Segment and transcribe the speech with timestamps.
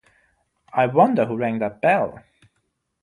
[0.73, 2.23] I wonder who rang that bell!